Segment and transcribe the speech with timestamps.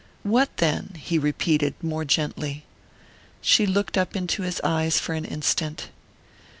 [0.23, 2.65] "What then?" he repeated, more gently.
[3.39, 5.89] She looked up into his eyes for an instant.